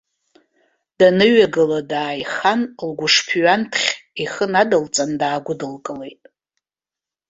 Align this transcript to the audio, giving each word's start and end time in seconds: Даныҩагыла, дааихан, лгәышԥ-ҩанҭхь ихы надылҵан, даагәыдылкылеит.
Даныҩагыла, 0.97 1.79
дааихан, 1.89 2.61
лгәышԥ-ҩанҭхь 2.89 3.89
ихы 4.23 4.45
надылҵан, 4.53 5.11
даагәыдылкылеит. 5.19 6.21